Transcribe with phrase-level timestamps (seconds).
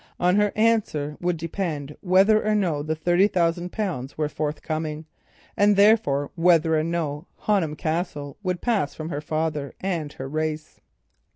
[0.19, 5.05] On her answer would depend whether or no the thirty thousand pounds were forthcoming,
[5.55, 10.81] and therefore, whether or no Honham Castle would pass from her father and her race.